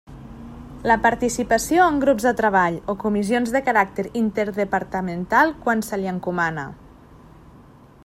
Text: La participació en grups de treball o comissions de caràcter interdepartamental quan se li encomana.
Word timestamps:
La 0.91 0.95
participació 1.03 1.85
en 1.89 1.99
grups 2.05 2.25
de 2.29 2.33
treball 2.39 2.79
o 2.93 2.97
comissions 3.05 3.53
de 3.59 3.63
caràcter 3.69 4.09
interdepartamental 4.25 5.57
quan 5.67 5.89
se 5.91 6.01
li 6.05 6.15
encomana. 6.17 6.69